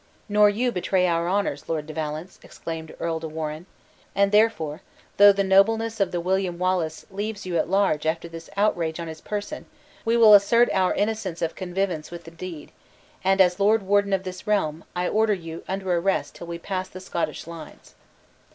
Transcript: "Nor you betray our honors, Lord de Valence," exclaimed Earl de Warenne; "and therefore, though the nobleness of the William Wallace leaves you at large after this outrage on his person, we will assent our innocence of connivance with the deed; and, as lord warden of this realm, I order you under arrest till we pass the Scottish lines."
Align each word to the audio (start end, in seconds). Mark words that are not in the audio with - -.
"Nor 0.27 0.49
you 0.49 0.71
betray 0.71 1.05
our 1.05 1.27
honors, 1.27 1.69
Lord 1.69 1.85
de 1.85 1.93
Valence," 1.93 2.39
exclaimed 2.41 2.95
Earl 2.99 3.19
de 3.19 3.27
Warenne; 3.27 3.67
"and 4.15 4.31
therefore, 4.31 4.81
though 5.17 5.31
the 5.31 5.43
nobleness 5.43 5.99
of 5.99 6.11
the 6.11 6.19
William 6.19 6.57
Wallace 6.57 7.05
leaves 7.11 7.45
you 7.45 7.55
at 7.59 7.69
large 7.69 8.07
after 8.07 8.27
this 8.27 8.49
outrage 8.57 8.99
on 8.99 9.07
his 9.07 9.21
person, 9.21 9.67
we 10.03 10.17
will 10.17 10.33
assent 10.33 10.71
our 10.73 10.95
innocence 10.95 11.43
of 11.43 11.53
connivance 11.53 12.09
with 12.09 12.23
the 12.23 12.31
deed; 12.31 12.71
and, 13.23 13.39
as 13.39 13.59
lord 13.59 13.83
warden 13.83 14.11
of 14.11 14.23
this 14.23 14.47
realm, 14.47 14.83
I 14.95 15.07
order 15.07 15.35
you 15.35 15.63
under 15.67 15.93
arrest 15.95 16.33
till 16.33 16.47
we 16.47 16.57
pass 16.57 16.87
the 16.89 16.99
Scottish 16.99 17.45
lines." 17.45 17.93